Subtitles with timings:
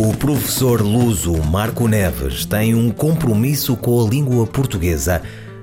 [0.00, 5.20] O professor luso Marco Neves tem um compromisso com a língua portuguesa.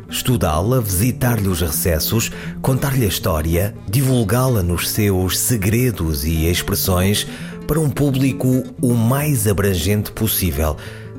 [0.09, 2.29] Estudá-la, visitar-lhe os recessos,
[2.61, 7.25] contar-lhe a história, divulgá-la nos seus segredos e expressões
[7.65, 10.75] para um público o mais abrangente possível.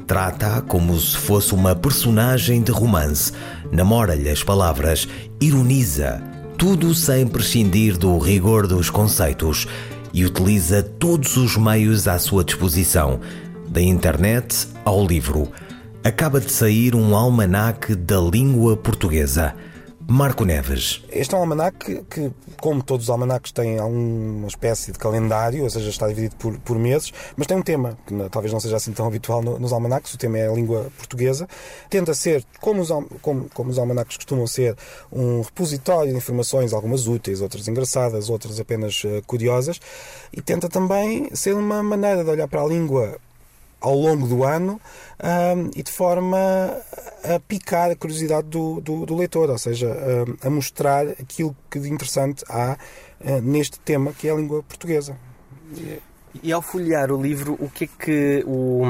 [0.06, 3.32] Trata-a como se fosse uma personagem de romance,
[3.72, 5.08] namora-lhe as palavras,
[5.40, 6.22] ironiza,
[6.58, 9.66] tudo sem prescindir do rigor dos conceitos
[10.12, 13.20] e utiliza todos os meios à sua disposição,
[13.68, 15.50] da internet ao livro.
[16.02, 19.54] Acaba de sair um almanaque da língua portuguesa.
[20.08, 21.02] Marco Neves.
[21.10, 25.70] Este é um almanac que, como todos os almanacs, tem uma espécie de calendário, ou
[25.70, 28.92] seja, está dividido por, por meses, mas tem um tema, que talvez não seja assim
[28.92, 31.48] tão habitual no, nos almanacs, o tema é a língua portuguesa.
[31.90, 32.88] Tenta ser, como os,
[33.20, 34.76] como, como os almanacs costumam ser,
[35.10, 39.80] um repositório de informações, algumas úteis, outras engraçadas, outras apenas uh, curiosas,
[40.32, 43.18] e tenta também ser uma maneira de olhar para a língua
[43.80, 44.80] ao longo do ano
[45.22, 46.38] um, e de forma
[47.24, 51.78] a picar a curiosidade do, do, do leitor, ou seja, um, a mostrar aquilo que
[51.78, 52.76] de interessante há
[53.20, 55.16] uh, neste tema que é a língua portuguesa.
[56.42, 58.82] E ao folhear o livro, o que é que o,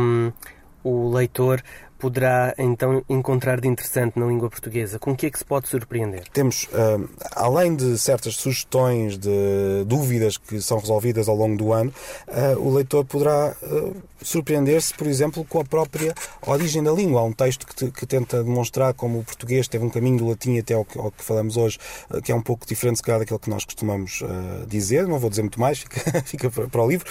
[0.83, 1.63] o leitor
[1.99, 4.99] poderá então encontrar de interessante na língua portuguesa?
[4.99, 6.25] Com o que é que se pode surpreender?
[6.33, 11.93] Temos, uh, além de certas sugestões de dúvidas que são resolvidas ao longo do ano,
[12.29, 16.15] uh, o leitor poderá uh, surpreender-se, por exemplo, com a própria
[16.47, 17.21] origem da língua.
[17.21, 20.29] Há um texto que, te, que, tenta demonstrar como o português teve um caminho do
[20.29, 21.79] latim até ao que, ao que falamos hoje,
[22.23, 24.23] que é um pouco diferente, se calhar, daquilo que nós costumamos
[24.67, 25.07] dizer.
[25.07, 27.07] Não vou dizer muito mais, fica, fica para, para, o livro.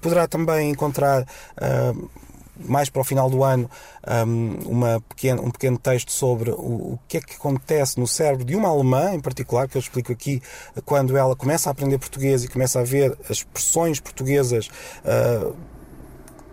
[0.00, 1.26] poderá também encontrar
[2.58, 3.70] mais para o final do ano
[4.26, 8.44] um, uma pequeno, um pequeno texto sobre o, o, que é que acontece no cérebro
[8.44, 10.42] de uma alemã, em particular, que eu explico aqui,
[10.84, 14.68] quando ela começa a aprender português e começa a ver as expressões portuguesas.
[15.04, 15.54] Uh,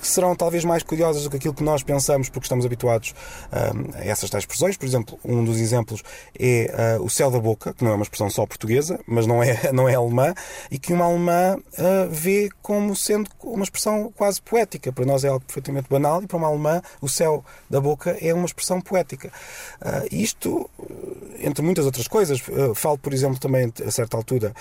[0.04, 3.16] que serão talvez mais curiosas do que aquilo que nós pensamos, porque estamos habituados
[3.54, 4.76] um, a essas tais expressões.
[4.76, 6.04] Por exemplo, um dos exemplos
[6.38, 9.42] é uh, o céu da boca, que não é uma expressão só portuguesa, mas não
[9.42, 10.34] é, não é alemã,
[10.70, 14.92] e que uma alemã uh, vê como sendo uma expressão quase poética.
[14.92, 18.34] Para nós é algo perfeitamente banal, e para uma alemã, o céu da boca é
[18.34, 19.32] uma expressão poética.
[19.82, 20.70] Uh, isto,
[21.40, 22.42] entre muitas outras coisas,
[22.76, 24.54] falo, por exemplo, também a certa altura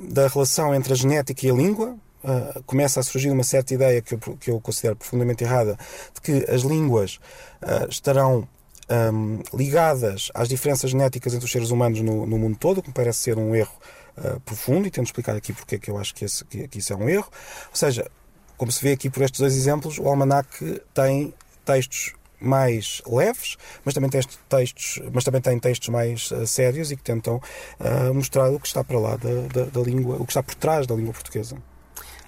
[0.00, 4.02] da relação entre a genética e a língua, uh, começa a surgir uma certa ideia
[4.02, 5.78] que eu, que eu considero profundamente errada
[6.14, 7.20] de que as línguas
[7.62, 8.48] uh, estarão
[8.90, 12.94] um, ligadas às diferenças genéticas entre os seres humanos no, no mundo todo, que me
[12.94, 13.74] parece ser um erro
[14.18, 16.78] uh, profundo, e tento explicar aqui porque é que eu acho que, esse, que, que
[16.78, 17.28] isso é um erro.
[17.70, 18.10] Ou seja,
[18.56, 21.32] como se vê aqui por estes dois exemplos, o almanac tem
[21.64, 26.96] textos mais leves, mas também tem textos, mas também tem textos mais uh, sérios e
[26.96, 27.40] que tentam
[27.80, 30.54] uh, mostrar o que está para lá da, da, da, língua, o que está por
[30.54, 31.56] trás da língua portuguesa.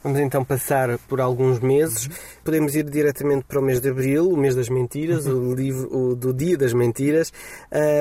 [0.06, 2.08] Vamos então passar por alguns meses.
[2.44, 6.14] Podemos ir diretamente para o mês de abril, o mês das mentiras, o livro o,
[6.14, 7.32] do Dia das Mentiras.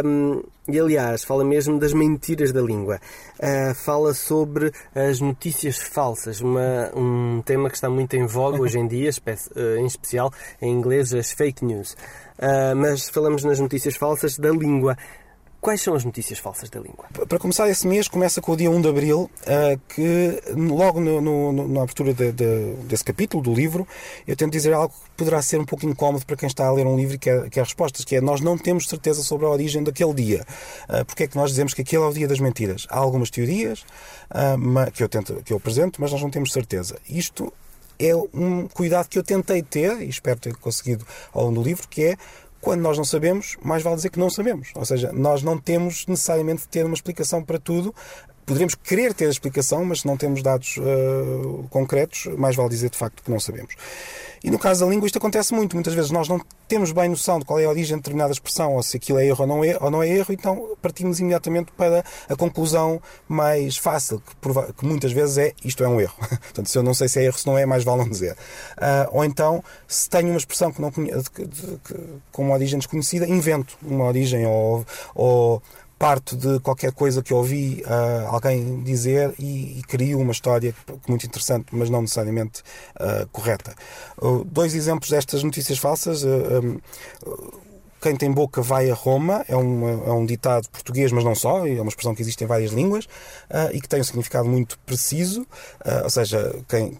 [0.05, 3.01] Um, e aliás, fala mesmo das mentiras da língua.
[3.39, 8.77] Uh, fala sobre as notícias falsas, uma, um tema que está muito em voga hoje
[8.77, 11.93] em dia, ah, em especial em inglês, as fake news.
[12.37, 14.95] Uh, mas falamos nas notícias falsas da língua.
[15.65, 17.05] Quais são as notícias falsas da língua?
[17.27, 21.19] Para começar, esse mês começa com o dia 1 de abril, eh, que logo no,
[21.19, 23.87] no, na abertura de, de, desse capítulo do livro,
[24.27, 26.85] eu tento dizer algo que poderá ser um pouco incómodo para quem está a ler
[26.85, 29.83] um livro e quer, quer respostas, que é nós não temos certeza sobre a origem
[29.83, 30.45] daquele dia.
[30.87, 32.85] Eh, porque é que nós dizemos que aquele é o dia das mentiras?
[32.87, 33.87] Há algumas teorias
[34.35, 36.95] eh, que eu, tento, que eu apresento, mas nós não temos certeza.
[37.09, 37.51] Isto
[37.99, 41.87] é um cuidado que eu tentei ter, e espero ter conseguido ao longo do livro,
[41.87, 42.17] que é
[42.65, 44.71] quando nós não sabemos, mais vale dizer que não sabemos.
[44.73, 47.93] Ou seja, nós não temos necessariamente de ter uma explicação para tudo.
[48.45, 52.89] Poderíamos querer ter a explicação, mas se não temos dados uh, concretos, mais vale dizer
[52.89, 53.75] de facto que não sabemos.
[54.45, 55.75] E no caso da língua isto acontece muito.
[55.75, 58.75] Muitas vezes nós não temos bem noção de qual é a origem de determinada expressão,
[58.75, 61.71] ou se aquilo é erro ou não é, ou não é erro, então partimos imediatamente
[61.71, 66.15] para a conclusão mais fácil, que, que muitas vezes é isto é um erro.
[66.29, 68.33] Portanto, se eu não sei se é erro, se não é, mais vale não dizer.
[68.33, 71.31] Uh, ou então, se tenho uma expressão que não conheço,
[72.31, 75.63] com uma origem desconhecida, invento uma origem ou, ou
[75.97, 80.73] parto de qualquer coisa que ouvi uh, alguém dizer e, e, crio uma história
[81.07, 82.61] muito interessante, mas não necessariamente
[82.99, 83.73] uh, correta.
[84.21, 86.23] Uh, dois exemplos destas notícias falsas.
[86.23, 86.79] Um,
[88.01, 91.65] quem tem boca vai a Roma, é um, é um ditado português, mas não só,
[91.65, 93.07] é uma expressão que existe em várias línguas
[93.73, 95.47] e que tem um significado muito preciso,
[96.03, 96.99] ou seja, quem,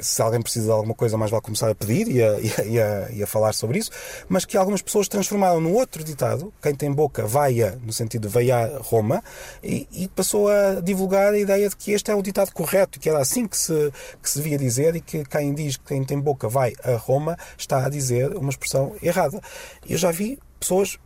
[0.00, 3.10] se alguém precisa de alguma coisa, mais vale começar a pedir e a, e a,
[3.10, 3.90] e a falar sobre isso,
[4.28, 8.52] mas que algumas pessoas transformaram no outro ditado, quem tem boca vai-a, no sentido de
[8.52, 9.22] a Roma,
[9.62, 13.08] e, e, passou a divulgar a ideia de que este é o ditado correto, que
[13.08, 16.18] era assim que se, que se devia dizer, e que quem diz que quem tem
[16.18, 19.40] boca vai a Roma está a dizer uma expressão errada.
[19.88, 20.98] Eu já vi pessoas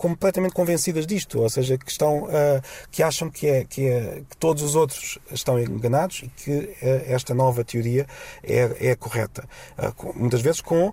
[0.00, 4.36] completamente convencidas disto, ou seja, que estão uh, que acham que é, que é que
[4.38, 8.06] todos os outros estão enganados e que uh, esta nova teoria
[8.42, 9.46] é, é correta.
[9.78, 10.90] Uh, muitas vezes com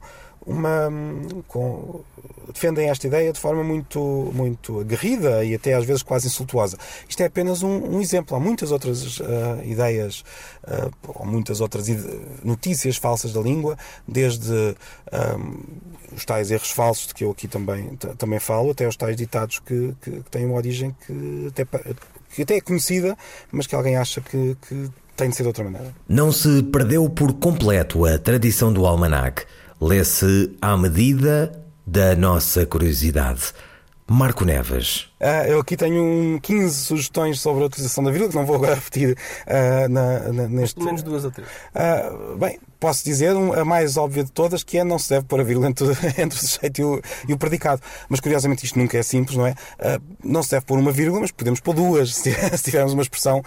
[0.47, 0.89] uma
[1.47, 2.01] com,
[2.53, 6.77] defendem esta ideia de forma muito muito aguerrida e até às vezes quase insultuosa.
[7.07, 8.35] Isto é apenas um, um exemplo.
[8.35, 9.25] Há muitas outras uh,
[9.63, 10.23] ideias
[10.63, 11.87] uh, ou muitas outras
[12.43, 13.77] notícias falsas da língua,
[14.07, 15.63] desde um,
[16.15, 19.59] os tais erros falsos de que eu aqui também também falo, até os tais ditados
[19.59, 21.65] que, que, que têm uma origem que até,
[22.33, 23.17] que até é conhecida,
[23.51, 25.93] mas que alguém acha que, que tem de ser de outra maneira.
[26.07, 29.45] Não se perdeu por completo a tradição do almanac
[29.79, 31.51] lê-se à medida
[31.85, 33.53] da nossa curiosidade.
[34.09, 35.01] Marco Neves.
[35.19, 38.55] Uh, eu aqui tenho um 15 sugestões sobre a utilização da vírgula, que não vou
[38.55, 40.75] agora repetir uh, na, na, neste.
[40.75, 41.49] Pelo menos duas ou três.
[41.75, 45.25] Uh, bem, posso dizer um, a mais óbvia de todas, que é não se deve
[45.25, 45.87] pôr a vírgula entre,
[46.17, 47.81] entre o sujeito e o, e o, predicado.
[48.07, 49.55] Mas curiosamente isto nunca é simples, não é?
[50.23, 53.43] não se deve pôr uma vírgula, mas podemos pôr duas, se, se tivermos uma expressão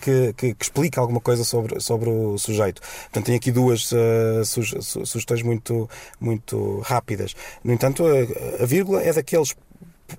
[0.00, 2.80] que, que, que, explica alguma coisa sobre, sobre o sujeito.
[2.80, 3.88] Portanto, tenho aqui duas
[4.44, 5.88] su, su, sugestões muito,
[6.20, 7.34] muito rápidas.
[7.62, 9.54] No entanto, a, a vírgula é daqueles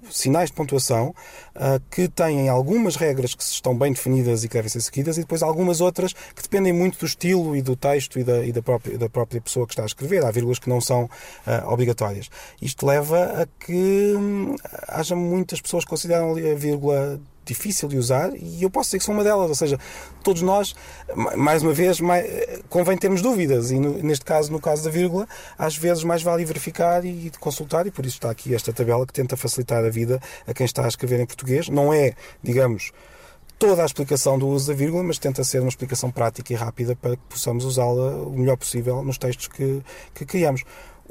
[0.09, 1.13] sinais de pontuação
[1.55, 5.21] uh, que têm algumas regras que estão bem definidas e que devem ser seguidas e
[5.21, 8.61] depois algumas outras que dependem muito do estilo e do texto e da, e da,
[8.61, 10.23] própria, da própria pessoa que está a escrever.
[10.25, 12.29] Há vírgulas que não são uh, obrigatórias.
[12.61, 14.55] Isto leva a que hum,
[14.87, 19.05] haja muitas pessoas que consideram a vírgula difícil de usar e eu posso dizer que
[19.05, 19.49] sou uma delas.
[19.49, 19.79] Ou seja,
[20.23, 20.75] todos nós,
[21.35, 22.25] mais uma vez, mais,
[22.69, 26.45] convém termos dúvidas e no, neste caso, no caso da vírgula, às vezes mais vale
[26.45, 30.21] verificar e consultar e por isso está aqui esta tabela que tenta facilitar a vida
[30.47, 31.69] a quem está a escrever em português.
[31.69, 32.91] Não é, digamos,
[33.59, 36.95] toda a explicação do uso da vírgula, mas tenta ser uma explicação prática e rápida
[36.95, 39.81] para que possamos usá-la o melhor possível nos textos que,
[40.13, 40.63] que criamos.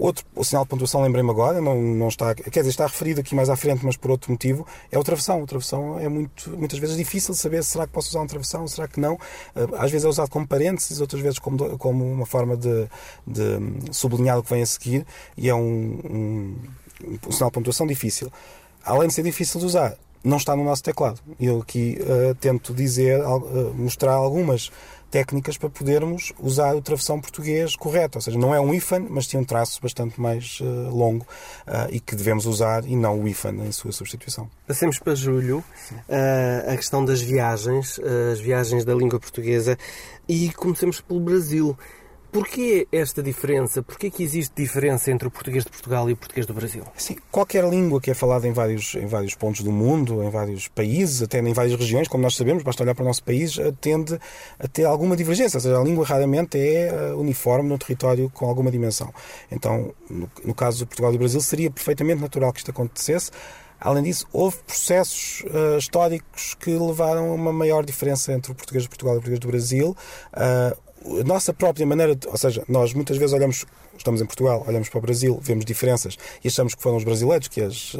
[0.03, 3.37] Outro, o sinal de pontuação, lembrei-me agora, não, não está, quer dizer, está referido aqui
[3.37, 5.41] mais à frente, mas por outro motivo, é o travessão.
[5.41, 8.67] O travessão é muito, muitas vezes difícil de saber será que posso usar um travessão,
[8.67, 9.17] será que não.
[9.55, 12.89] Eh, às vezes é usado como parênteses, outras vezes como, como uma forma de,
[13.25, 15.07] de sublinhar o que vem a seguir,
[15.37, 16.57] e é um, um,
[17.29, 18.29] um sinal de pontuação difícil.
[18.85, 21.21] Além de ser difícil de usar, não está no nosso teclado.
[21.39, 24.73] Eu aqui uh, tento dizer, uh, mostrar algumas
[25.13, 28.17] técnicas para podermos usar o travessão português correto.
[28.17, 31.27] Ou seja, não é um IFAN, mas sim um traço bastante mais uh, longo
[31.67, 34.51] uh, e que devemos usar e não o IFAN em sua substituição.
[34.67, 35.63] Passemos para julho,
[35.93, 38.01] uh, a questão das viagens,
[38.33, 39.77] as viagens da língua portuguesa
[40.27, 41.77] e comecemos pelo Brasil.
[42.33, 43.83] Porquê esta diferença?
[43.83, 46.83] Porquê que existe diferença entre o português de Portugal e o português do Brasil?
[46.97, 50.67] Sim, qualquer língua que é falada em vários, em vários pontos do mundo, em vários
[50.67, 53.71] países, até em várias regiões, como nós sabemos, basta olhar para o nosso país, eh,
[53.79, 54.19] tende
[54.59, 55.59] a ter alguma divergência.
[55.59, 59.13] Ou seja, a língua raramente é eh, uniforme no território com alguma dimensão.
[59.51, 63.31] Então, no, no caso do Portugal e do Brasil, seria perfeitamente natural que isto acontecesse.
[63.79, 68.85] Além disso, houve processos uh, históricos que levaram a uma maior diferença entre o português
[68.85, 69.97] de Portugal e o português do Brasil.
[70.33, 73.65] Uh, a nossa própria maneira, de, ou seja, nós muitas vezes olhamos,
[73.97, 77.49] estamos em Portugal, olhamos para o Brasil, vemos diferenças e achamos que foram os brasileiros
[77.49, 77.97] que as,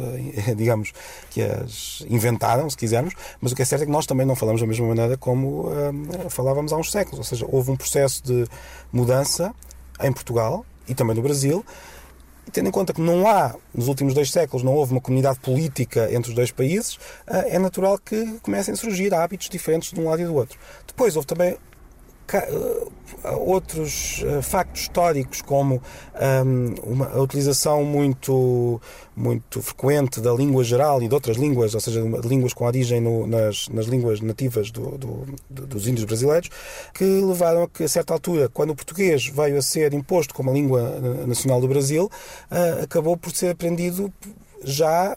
[0.47, 0.93] eh, digamos,
[1.29, 4.35] que as inventaram, se quisermos, mas o que é certo é que nós também não
[4.35, 8.23] falamos da mesma maneira como uh, falávamos há uns séculos, ou seja, houve um processo
[8.23, 8.45] de
[8.91, 9.53] mudança
[10.01, 11.65] em Portugal e também no Brasil,
[12.47, 15.39] e tendo em conta que não há, nos últimos dois séculos, não houve uma comunidade
[15.39, 20.09] política entre os dois países, é natural que comecem a surgir hábitos diferentes de um
[20.09, 20.59] lado e do outro.
[20.85, 21.57] Depois houve também eh,
[23.23, 25.81] outros eh, factos históricos como
[26.45, 28.81] um, uma, a utilização muito
[29.15, 32.99] muito frequente da língua geral e de outras línguas, ou seja, de línguas com origem
[32.99, 36.49] no, nas, nas línguas nativas do, do, dos índios brasileiros,
[36.93, 40.49] que levaram a que, a certa altura, quando o português veio a ser imposto como
[40.49, 42.09] a língua eh, nacional do Brasil,
[42.81, 44.11] acabou por ser aprendido
[44.63, 45.15] já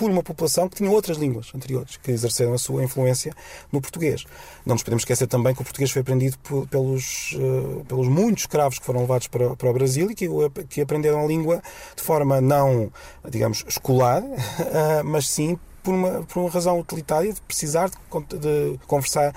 [0.00, 3.34] por uma população que tinha outras línguas anteriores, que exerceram a sua influência
[3.70, 4.24] no português.
[4.64, 6.38] Não nos podemos esquecer também que o português foi aprendido
[6.70, 10.26] pelos, uh, pelos muitos escravos que foram levados para, para o Brasil e que,
[10.70, 11.62] que aprenderam a língua
[11.94, 12.90] de forma não,
[13.28, 18.78] digamos, escolar, uh, mas sim por uma, por uma razão utilitária de precisar de, de
[18.86, 19.34] conversar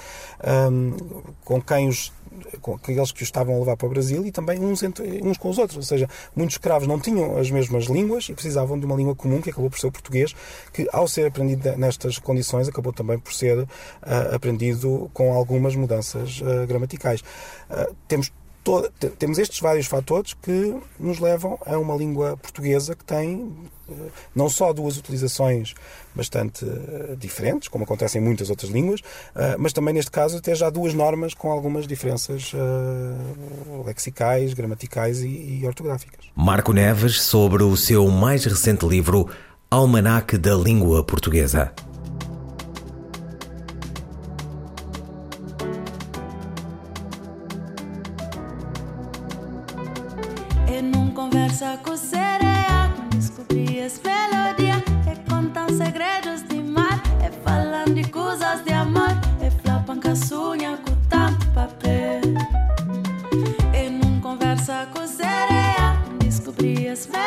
[0.71, 0.95] um,
[1.43, 2.11] com quem os
[2.61, 5.37] com aqueles que os estavam a levar para o Brasil e também uns, entre, uns
[5.37, 5.77] com os outros.
[5.77, 9.41] Ou seja, muitos escravos não tinham as mesmas línguas e precisavam de uma língua comum,
[9.41, 10.35] que acabou por ser o português,
[10.71, 13.67] que ao ser aprendido nestas condições, acabou também por ser uh,
[14.33, 17.21] aprendido com algumas mudanças uh, gramaticais.
[17.69, 18.31] Uh, temos
[19.19, 23.53] Temos estes vários fatores que nos levam a uma língua portuguesa que tem
[23.89, 23.93] eh,
[24.33, 25.73] não só duas utilizações
[26.15, 29.01] bastante eh, diferentes, como acontece em muitas outras línguas,
[29.35, 32.51] eh, mas também neste caso até já duas normas com algumas diferenças
[33.85, 36.25] lexicais, gramaticais e, e ortográficas.
[36.35, 39.29] Marco Neves sobre o seu mais recente livro
[39.69, 41.73] Almanac da Língua Portuguesa.
[51.53, 58.63] Conversa com sereia Descobri as melodias É contar segredos de mar É falando de coisas
[58.63, 62.21] de amor É flapan com a sunha com tanto papel
[63.71, 67.22] É num conversa com sereia Descobri as melodias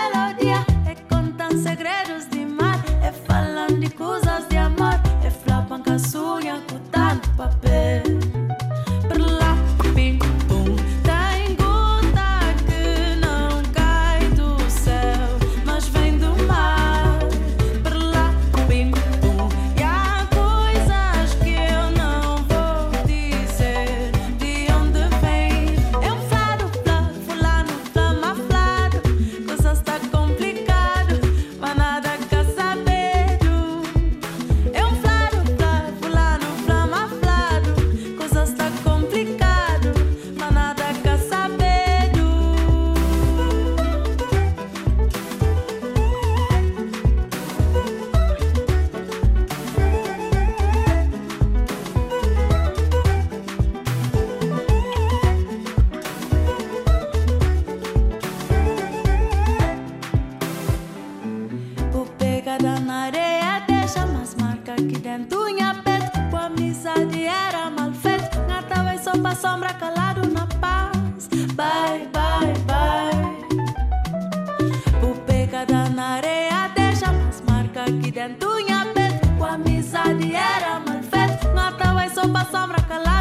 [82.44, 83.15] sombra calada.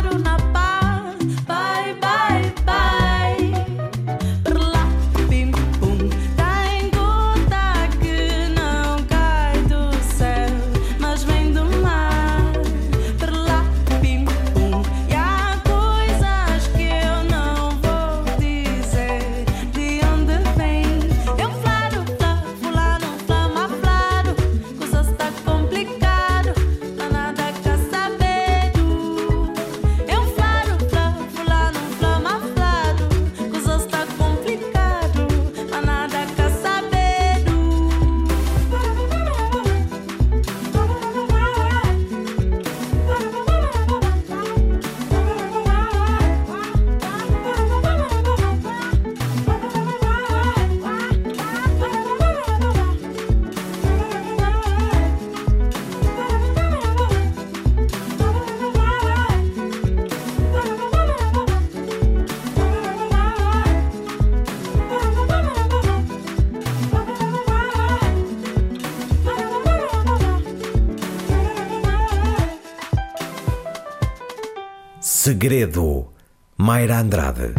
[75.28, 76.14] Segredo,
[76.56, 77.56] Mayra Andrade.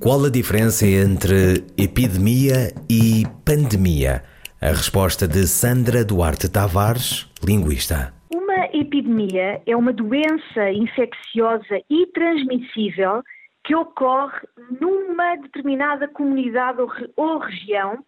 [0.00, 4.24] Qual a diferença entre epidemia e pandemia?
[4.60, 8.12] A resposta de Sandra Duarte Tavares, linguista.
[8.34, 13.22] Uma epidemia é uma doença infecciosa e transmissível
[13.64, 14.40] que ocorre
[14.80, 16.80] numa determinada comunidade
[17.16, 18.04] ou, região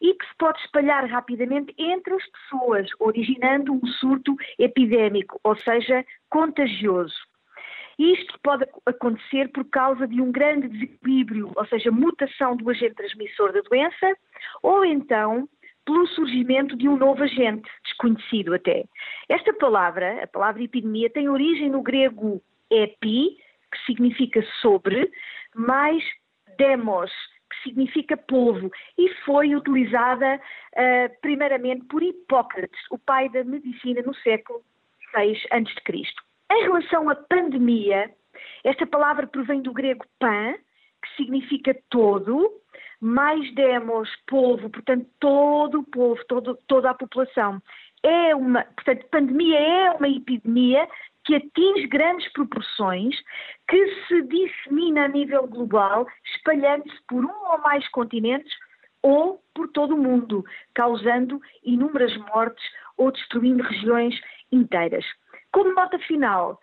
[0.00, 6.02] e que se pode espalhar rapidamente entre as pessoas, originando um surto epidémico, ou seja,
[6.30, 7.12] contagioso.
[7.98, 13.52] Isto pode acontecer por causa de um grande desequilíbrio, ou seja, mutação do agente transmissor
[13.52, 14.16] da doença,
[14.62, 15.48] ou então
[15.84, 18.84] pelo surgimento de um novo agente, desconhecido até.
[19.28, 23.36] Esta palavra, a palavra epidemia, tem origem no grego epi,
[23.70, 25.10] que significa sobre,
[25.54, 26.02] mais
[26.56, 27.10] demos,
[27.50, 34.14] que significa povo, e foi utilizada uh, primeiramente por Hipócrates, o pai da medicina no
[34.16, 34.62] século
[35.14, 36.33] VI a.C.
[36.50, 38.10] Em relação à pandemia,
[38.62, 40.54] esta palavra provém do grego pan,
[41.02, 42.50] que significa todo,
[43.00, 47.60] mais demos, povo, portanto, todo o povo, todo, toda a população.
[48.02, 50.86] é uma, portanto, pandemia é uma epidemia
[51.24, 53.16] que atinge grandes proporções,
[53.68, 58.52] que se dissemina a nível global, espalhando-se por um ou mais continentes
[59.02, 62.64] ou por todo o mundo, causando inúmeras mortes
[62.96, 64.18] ou destruindo regiões
[64.52, 65.04] inteiras.
[65.54, 66.58] Como nota final,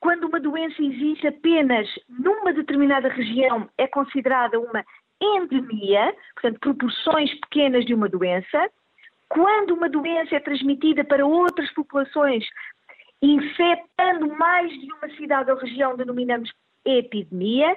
[0.00, 4.82] quando uma doença existe apenas numa determinada região, é considerada uma
[5.20, 8.70] endemia, portanto, proporções pequenas de uma doença.
[9.28, 12.42] Quando uma doença é transmitida para outras populações,
[13.20, 16.50] infectando mais de uma cidade ou região, denominamos
[16.82, 17.76] epidemia.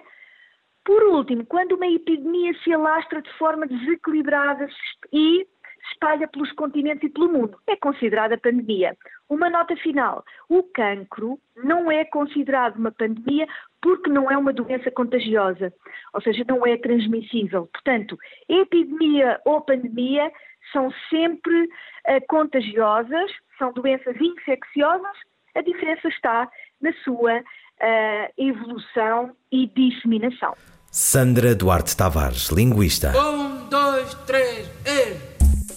[0.85, 4.69] Por último, quando uma epidemia se alastra de forma desequilibrada
[5.11, 5.45] e
[5.93, 8.97] espalha pelos continentes e pelo mundo, é considerada pandemia.
[9.29, 13.47] Uma nota final: o cancro não é considerado uma pandemia
[13.81, 15.73] porque não é uma doença contagiosa,
[16.13, 17.69] ou seja, não é transmissível.
[17.71, 18.17] Portanto,
[18.49, 20.31] epidemia ou pandemia
[20.71, 25.17] são sempre uh, contagiosas, são doenças infecciosas,
[25.55, 26.49] a diferença está
[26.81, 30.55] na sua uh, evolução e disseminação.
[30.89, 33.11] Sandra Duarte Tavares, linguista.
[33.17, 35.32] Um, dois, três, e...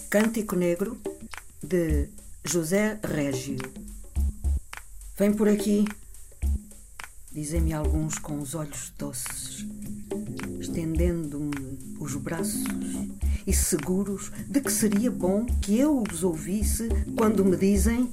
[0.09, 1.01] Cântico Negro,
[1.61, 2.09] de
[2.45, 3.59] José Régio.
[5.19, 5.85] Vem por aqui,
[7.33, 9.67] dizem-me alguns com os olhos doces,
[10.61, 12.63] estendendo-me os braços
[13.47, 18.13] e seguros de que seria bom que eu os ouvisse quando me dizem: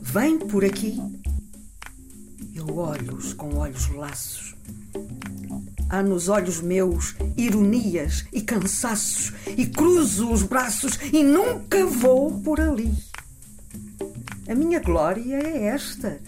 [0.00, 0.98] Vem por aqui.
[2.52, 4.49] Eu olho-os com olhos laços.
[5.90, 12.60] Há nos olhos meus ironias e cansaços, e cruzo os braços e nunca vou por
[12.60, 12.94] ali.
[14.48, 16.20] A minha glória é esta: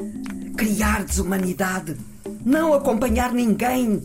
[0.57, 1.97] criar desumanidade,
[2.45, 4.03] não acompanhar ninguém,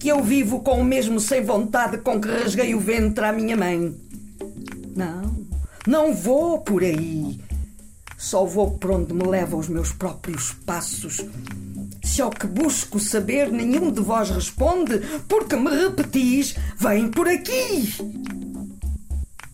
[0.00, 3.56] que eu vivo com o mesmo sem vontade com que rasguei o ventre à minha
[3.56, 3.96] mãe.
[4.96, 5.46] Não,
[5.86, 7.40] não vou por aí.
[8.16, 11.24] Só vou por onde me levam os meus próprios passos.
[12.08, 14.98] Se ao que busco saber nenhum de vós responde,
[15.28, 17.94] porque me repetis, vem por aqui.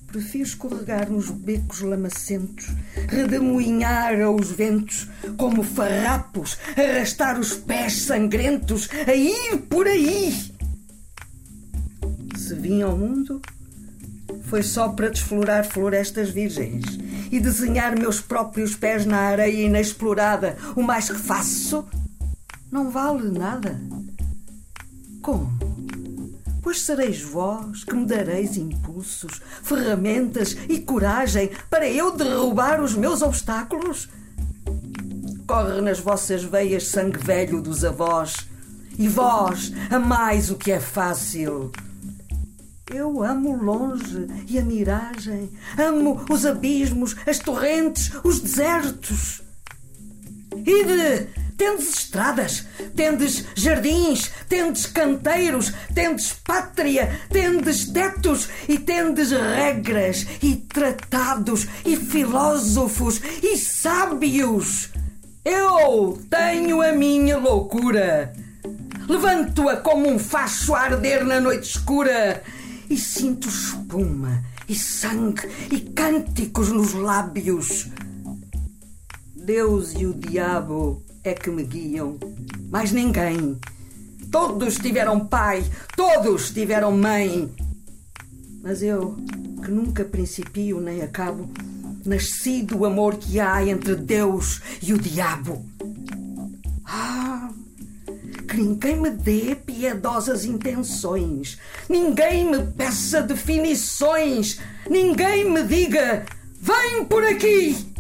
[0.06, 2.66] Prefiro escorregar nos becos lamacentos,
[3.08, 10.33] redemoinhar aos ventos, como farrapos, arrastar os pés sangrentos, a ir por aí.
[12.37, 13.42] Se vim ao mundo,
[14.44, 16.85] foi só para desflorar florestas virgens
[17.33, 20.57] e desenhar meus próprios pés na areia inexplorada.
[20.76, 21.85] O mais que faço
[22.74, 23.80] não vale nada.
[25.22, 25.48] Como?
[26.60, 33.20] pois sereis vós que me dareis impulsos, ferramentas e coragem para eu derrubar os meus
[33.20, 34.08] obstáculos?
[35.46, 38.48] Corre nas vossas veias sangue velho dos avós,
[38.98, 41.70] e vós amais o que é fácil.
[42.90, 49.42] Eu amo longe e a miragem, amo os abismos, as torrentes, os desertos.
[50.56, 52.64] Ide, tendes estradas,
[52.94, 63.20] tendes jardins, tendes canteiros, tendes pátria, tendes tetos e tendes regras e tratados e filósofos
[63.42, 64.90] e sábios.
[65.44, 68.32] Eu tenho a minha loucura.
[69.08, 72.42] Levanto-a como um facho a arder na noite escura
[72.88, 77.88] e sinto espuma e sangue e cânticos nos lábios.
[79.36, 82.18] Deus e o diabo é que me guiam.
[82.70, 83.58] Mais ninguém.
[84.30, 85.64] Todos tiveram pai,
[85.96, 87.50] todos tiveram mãe.
[88.62, 89.16] Mas eu,
[89.64, 91.48] que nunca principio nem acabo,
[92.04, 95.64] nasci do amor que há entre Deus e o diabo.
[96.84, 97.50] Ah,
[98.48, 101.58] que ninguém me dê piedosas intenções,
[101.88, 106.26] ninguém me peça definições, ninguém me diga:
[106.60, 107.93] vem por aqui!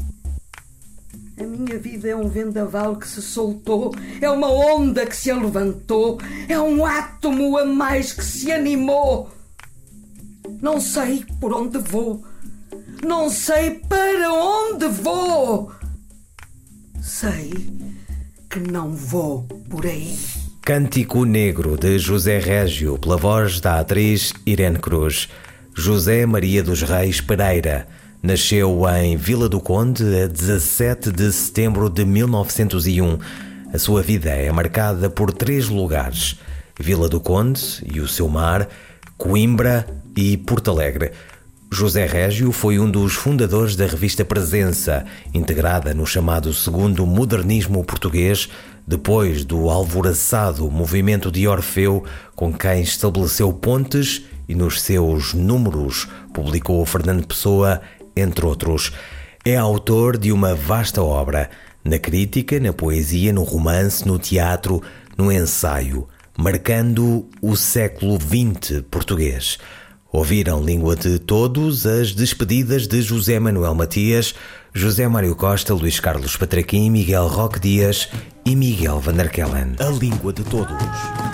[1.36, 6.20] A minha vida é um vendaval que se soltou, é uma onda que se levantou,
[6.48, 9.28] é um átomo a mais que se animou.
[10.62, 12.24] Não sei por onde vou,
[13.04, 15.72] não sei para onde vou.
[17.02, 17.52] Sei
[18.48, 20.16] que não vou por aí.
[20.62, 25.28] Cântico Negro de José Régio, pela voz da atriz Irene Cruz.
[25.74, 27.88] José Maria dos Reis Pereira
[28.24, 33.18] Nasceu em Vila do Conde a 17 de setembro de 1901.
[33.70, 36.40] A sua vida é marcada por três lugares:
[36.80, 38.66] Vila do Conde e o seu mar,
[39.18, 41.12] Coimbra e Porto Alegre.
[41.70, 48.48] José Régio foi um dos fundadores da revista Presença, integrada no chamado Segundo Modernismo Português,
[48.86, 52.02] depois do alvoraçado movimento de Orfeu,
[52.34, 57.82] com quem estabeleceu pontes e nos seus números publicou Fernando Pessoa
[58.16, 58.92] entre outros.
[59.44, 61.50] É autor de uma vasta obra,
[61.84, 64.82] na crítica, na poesia, no romance, no teatro,
[65.18, 69.58] no ensaio, marcando o século XX português.
[70.10, 74.34] Ouviram Língua de Todos as despedidas de José Manuel Matias,
[74.72, 78.08] José Mário Costa, Luís Carlos Patraquim, Miguel Roque Dias
[78.44, 79.74] e Miguel Van der Kellen.
[79.80, 81.33] A Língua de Todos.